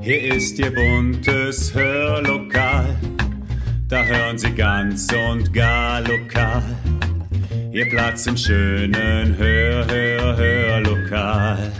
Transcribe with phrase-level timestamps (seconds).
[0.00, 2.96] Hier ist Ihr buntes Hörlokal,
[3.88, 6.62] da hören Sie ganz und gar lokal.
[7.72, 11.72] Ihr Platz im schönen Hör, Hör, Hörlokal.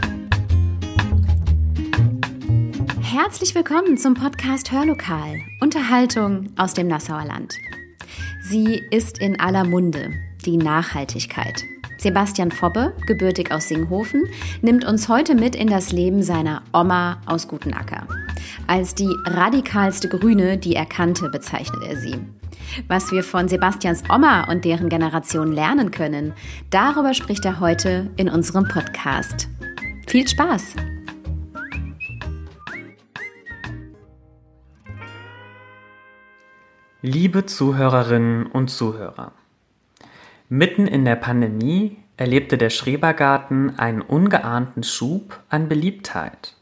[3.01, 7.55] Herzlich willkommen zum Podcast Hörlokal, Unterhaltung aus dem Nassauer Land.
[8.41, 10.13] Sie ist in aller Munde,
[10.45, 11.61] die Nachhaltigkeit.
[11.97, 14.23] Sebastian Fobbe, gebürtig aus Singhofen,
[14.61, 18.07] nimmt uns heute mit in das Leben seiner Oma aus Gutenacker.
[18.67, 22.15] Als die radikalste Grüne, die er kannte, bezeichnet er sie.
[22.87, 26.33] Was wir von Sebastians Oma und deren Generation lernen können,
[26.69, 29.47] darüber spricht er heute in unserem Podcast.
[30.07, 30.75] Viel Spaß!
[37.01, 39.31] Liebe Zuhörerinnen und Zuhörer,
[40.49, 46.55] Mitten in der Pandemie erlebte der Schrebergarten einen ungeahnten Schub an Beliebtheit.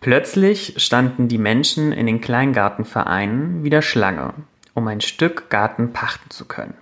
[0.00, 4.34] Plötzlich standen die Menschen in den Kleingartenvereinen wieder Schlange,
[4.74, 6.74] um ein Stück Garten pachten zu können.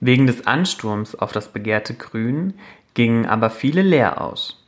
[0.00, 2.54] Wegen des Ansturms auf das begehrte Grün
[2.94, 4.64] gingen aber viele leer aus.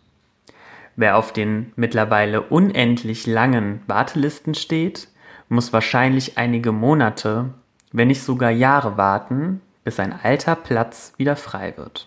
[0.95, 5.09] Wer auf den mittlerweile unendlich langen Wartelisten steht,
[5.49, 7.55] muss wahrscheinlich einige Monate,
[7.91, 9.61] wenn nicht sogar Jahre warten,
[9.91, 12.07] bis ein alter Platz wieder frei wird.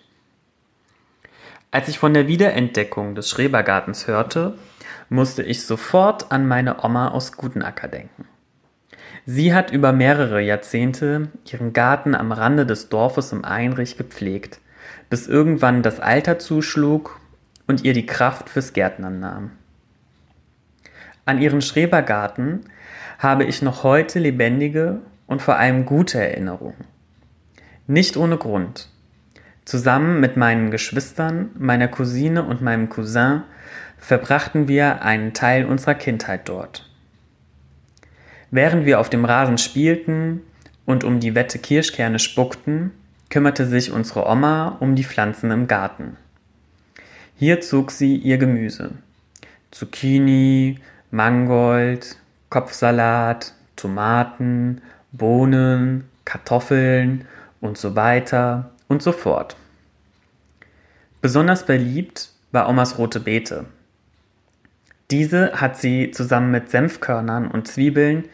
[1.70, 4.58] Als ich von der Wiederentdeckung des Schrebergartens hörte,
[5.10, 8.24] musste ich sofort an meine Oma aus Gutenacker denken.
[9.26, 14.62] Sie hat über mehrere Jahrzehnte ihren Garten am Rande des Dorfes im Einrich gepflegt,
[15.10, 17.20] bis irgendwann das Alter zuschlug
[17.68, 19.52] und ihr die Kraft fürs Gärtnern nahm.
[21.26, 22.62] An ihren Schrebergarten
[23.20, 26.93] habe ich noch heute lebendige und vor allem gute Erinnerungen.
[27.88, 28.88] Nicht ohne Grund.
[29.66, 33.44] Zusammen mit meinen Geschwistern, meiner Cousine und meinem Cousin
[33.98, 36.90] verbrachten wir einen Teil unserer Kindheit dort.
[38.52, 40.42] Während wir auf dem Rasen spielten
[40.86, 42.92] und um die wette Kirschkerne spuckten,
[43.30, 46.16] kümmerte sich unsere Oma um die Pflanzen im Garten.
[47.36, 48.92] Hier zog sie ihr Gemüse.
[49.72, 50.80] Zucchini,
[51.12, 52.16] Mangold,
[52.50, 54.82] Kopfsalat, Tomaten,
[55.12, 57.26] Bohnen, Kartoffeln
[57.64, 59.56] und so weiter und so fort.
[61.22, 63.66] Besonders beliebt war Omas rote Beete.
[65.10, 68.26] Diese hat sie zusammen mit Senfkörnern und Zwiebeln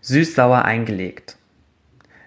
[0.00, 1.36] süß-sauer eingelegt.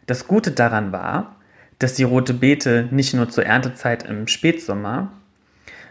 [0.05, 1.35] Das Gute daran war,
[1.79, 5.11] dass die rote Beete nicht nur zur Erntezeit im Spätsommer,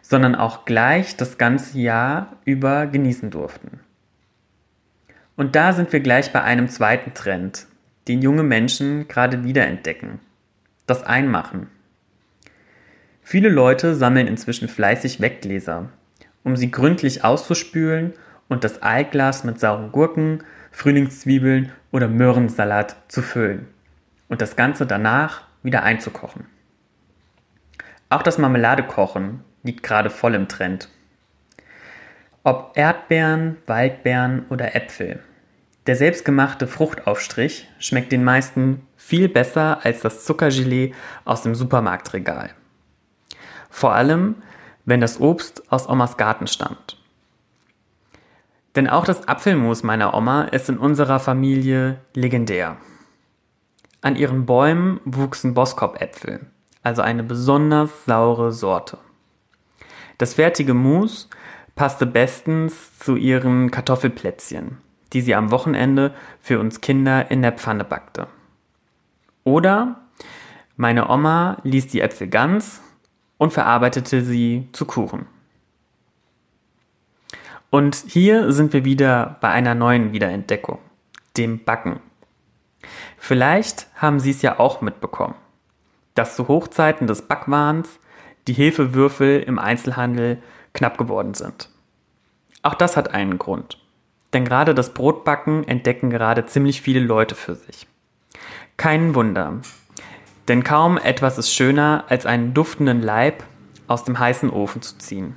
[0.02, 3.80] sondern auch gleich das ganze Jahr über genießen durften.
[5.36, 7.66] Und da sind wir gleich bei einem zweiten Trend,
[8.06, 10.20] den junge Menschen gerade wiederentdecken
[10.90, 11.68] das Einmachen.
[13.22, 15.88] Viele Leute sammeln inzwischen fleißig Weggläser,
[16.42, 18.14] um sie gründlich auszuspülen
[18.48, 20.42] und das Eiglas mit sauren Gurken,
[20.72, 23.68] Frühlingszwiebeln oder Möhrensalat zu füllen
[24.28, 26.46] und das Ganze danach wieder einzukochen.
[28.08, 30.88] Auch das Marmeladekochen liegt gerade voll im Trend.
[32.42, 35.20] Ob Erdbeeren, Waldbeeren oder Äpfel.
[35.86, 40.92] Der selbstgemachte Fruchtaufstrich schmeckt den meisten viel besser als das Zuckergelee
[41.24, 42.50] aus dem Supermarktregal.
[43.70, 44.36] Vor allem,
[44.84, 46.98] wenn das Obst aus Omas Garten stammt.
[48.76, 52.76] Denn auch das Apfelmus meiner Oma ist in unserer Familie legendär.
[54.02, 56.46] An ihren Bäumen wuchsen Boskop-Äpfel,
[56.82, 58.98] also eine besonders saure Sorte.
[60.18, 61.28] Das fertige Mus
[61.74, 64.78] passte bestens zu ihren Kartoffelplätzchen,
[65.12, 68.28] die sie am Wochenende für uns Kinder in der Pfanne backte.
[69.44, 70.00] Oder
[70.76, 72.80] meine Oma ließ die Äpfel ganz
[73.38, 75.26] und verarbeitete sie zu Kuchen.
[77.70, 80.78] Und hier sind wir wieder bei einer neuen Wiederentdeckung,
[81.36, 82.00] dem Backen.
[83.16, 85.36] Vielleicht haben Sie es ja auch mitbekommen,
[86.14, 88.00] dass zu Hochzeiten des Backwahns
[88.48, 91.68] die Hefewürfel im Einzelhandel knapp geworden sind.
[92.62, 93.79] Auch das hat einen Grund.
[94.32, 97.86] Denn gerade das Brotbacken entdecken gerade ziemlich viele Leute für sich.
[98.76, 99.60] Kein Wunder.
[100.48, 103.44] Denn kaum etwas ist schöner, als einen duftenden Leib
[103.86, 105.34] aus dem heißen Ofen zu ziehen.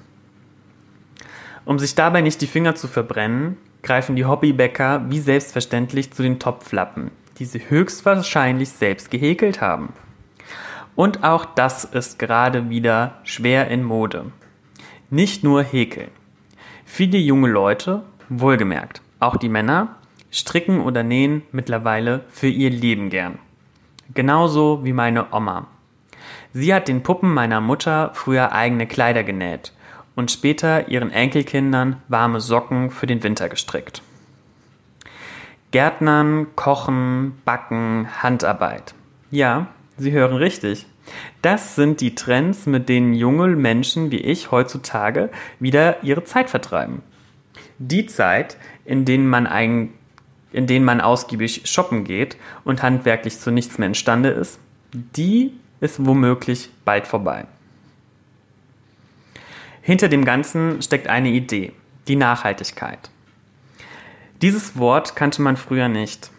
[1.65, 6.39] Um sich dabei nicht die Finger zu verbrennen, greifen die Hobbybäcker wie selbstverständlich zu den
[6.39, 9.93] Topflappen, die sie höchstwahrscheinlich selbst gehäkelt haben.
[10.95, 14.31] Und auch das ist gerade wieder schwer in Mode.
[15.09, 16.11] Nicht nur häkeln.
[16.85, 19.95] Viele junge Leute Wohlgemerkt, auch die Männer
[20.31, 23.39] stricken oder nähen mittlerweile für ihr Leben gern.
[24.13, 25.67] Genauso wie meine Oma.
[26.53, 29.73] Sie hat den Puppen meiner Mutter früher eigene Kleider genäht
[30.15, 34.01] und später ihren Enkelkindern warme Socken für den Winter gestrickt.
[35.71, 38.93] Gärtnern, Kochen, Backen, Handarbeit.
[39.31, 39.67] Ja,
[39.97, 40.85] Sie hören richtig.
[41.41, 45.29] Das sind die Trends, mit denen junge Menschen wie ich heutzutage
[45.59, 47.01] wieder ihre Zeit vertreiben.
[47.77, 49.89] Die Zeit, in denen man ein,
[50.51, 54.59] in denen man ausgiebig shoppen geht und handwerklich zu nichts mehr imstande ist,
[54.93, 57.45] die ist womöglich bald vorbei.
[59.81, 61.73] Hinter dem Ganzen steckt eine Idee,
[62.07, 63.09] die Nachhaltigkeit.
[64.41, 66.31] Dieses Wort kannte man früher nicht.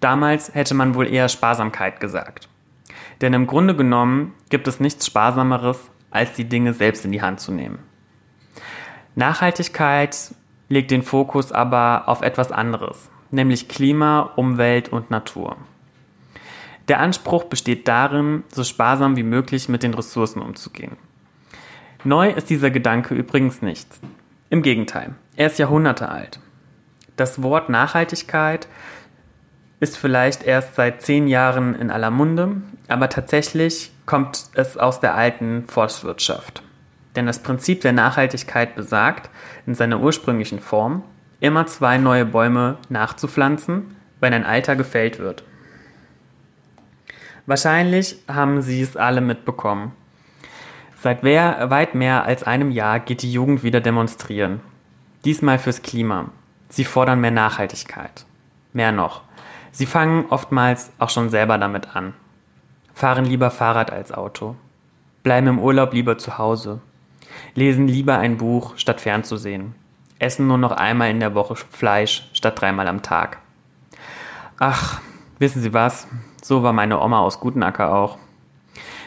[0.00, 2.48] Damals hätte man wohl eher Sparsamkeit gesagt.
[3.20, 5.78] Denn im Grunde genommen gibt es nichts Sparsameres,
[6.10, 7.78] als die Dinge selbst in die Hand zu nehmen.
[9.14, 10.34] Nachhaltigkeit
[10.70, 15.56] legt den Fokus aber auf etwas anderes, nämlich Klima, Umwelt und Natur.
[16.88, 20.96] Der Anspruch besteht darin, so sparsam wie möglich mit den Ressourcen umzugehen.
[22.04, 23.86] Neu ist dieser Gedanke übrigens nicht.
[24.48, 26.40] Im Gegenteil, er ist Jahrhunderte alt.
[27.16, 28.68] Das Wort Nachhaltigkeit
[29.80, 35.14] ist vielleicht erst seit zehn Jahren in aller Munde, aber tatsächlich kommt es aus der
[35.14, 36.62] alten Forstwirtschaft.
[37.16, 39.30] Denn das Prinzip der Nachhaltigkeit besagt,
[39.66, 41.02] in seiner ursprünglichen Form,
[41.40, 45.42] immer zwei neue Bäume nachzupflanzen, wenn ein alter gefällt wird.
[47.46, 49.92] Wahrscheinlich haben Sie es alle mitbekommen.
[51.02, 54.60] Seit weit mehr als einem Jahr geht die Jugend wieder demonstrieren.
[55.24, 56.26] Diesmal fürs Klima.
[56.68, 58.26] Sie fordern mehr Nachhaltigkeit.
[58.72, 59.22] Mehr noch.
[59.72, 62.12] Sie fangen oftmals auch schon selber damit an.
[62.94, 64.56] Fahren lieber Fahrrad als Auto.
[65.22, 66.80] Bleiben im Urlaub lieber zu Hause.
[67.54, 69.74] Lesen lieber ein Buch, statt fernzusehen.
[70.18, 73.38] Essen nur noch einmal in der Woche Fleisch, statt dreimal am Tag.
[74.58, 75.00] Ach,
[75.38, 76.06] wissen Sie was?
[76.42, 78.18] So war meine Oma aus Gutenacker auch.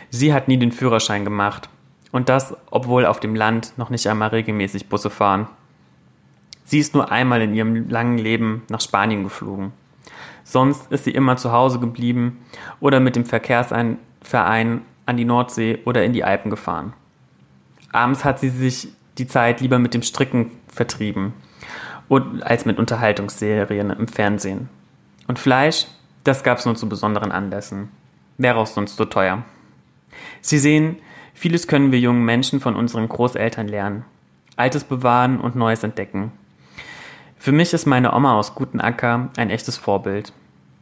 [0.09, 1.69] Sie hat nie den Führerschein gemacht.
[2.11, 5.47] Und das, obwohl auf dem Land noch nicht einmal regelmäßig Busse fahren.
[6.63, 9.73] Sie ist nur einmal in ihrem langen Leben nach Spanien geflogen.
[10.43, 12.45] Sonst ist sie immer zu Hause geblieben
[12.79, 16.93] oder mit dem Verkehrsverein an die Nordsee oder in die Alpen gefahren.
[17.93, 21.33] Abends hat sie sich die Zeit lieber mit dem Stricken vertrieben
[22.41, 24.69] als mit Unterhaltungsserien im Fernsehen.
[25.27, 25.87] Und Fleisch,
[26.23, 27.89] das gab es nur zu besonderen Anlässen.
[28.37, 29.43] Wäre auch sonst so teuer.
[30.41, 30.97] Sie sehen,
[31.33, 34.05] vieles können wir jungen Menschen von unseren Großeltern lernen.
[34.55, 36.31] Altes bewahren und Neues entdecken.
[37.37, 40.33] Für mich ist meine Oma aus Gutenacker ein echtes Vorbild.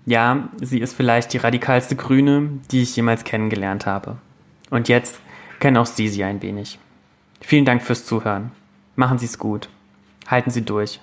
[0.05, 4.17] Ja, sie ist vielleicht die radikalste Grüne, die ich jemals kennengelernt habe.
[4.69, 5.19] Und jetzt
[5.59, 6.79] kennen auch Sie sie ein wenig.
[7.41, 8.51] Vielen Dank fürs Zuhören.
[8.95, 9.67] Machen Sie es gut.
[10.27, 10.99] Halten Sie durch.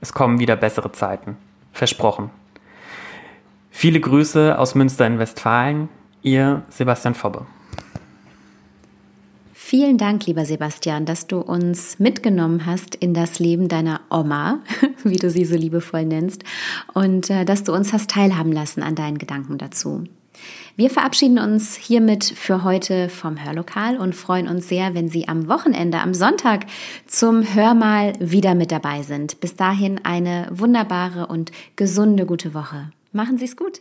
[0.00, 1.36] Es kommen wieder bessere Zeiten.
[1.72, 2.30] Versprochen.
[3.70, 5.88] Viele Grüße aus Münster in Westfalen.
[6.22, 7.46] Ihr Sebastian Fobbe.
[9.52, 14.60] Vielen Dank, lieber Sebastian, dass du uns mitgenommen hast in das Leben deiner Oma,
[15.02, 16.44] wie du sie so liebevoll nennst,
[16.94, 20.04] und äh, dass du uns hast teilhaben lassen an deinen Gedanken dazu.
[20.76, 25.48] Wir verabschieden uns hiermit für heute vom Hörlokal und freuen uns sehr, wenn Sie am
[25.48, 26.66] Wochenende, am Sonntag
[27.06, 29.40] zum Hörmal wieder mit dabei sind.
[29.40, 32.90] Bis dahin eine wunderbare und gesunde gute Woche.
[33.12, 33.80] Machen Sie es gut.